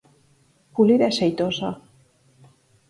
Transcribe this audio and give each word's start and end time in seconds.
Pulida 0.75 1.05
e 1.11 1.15
xeitosa. 1.17 1.69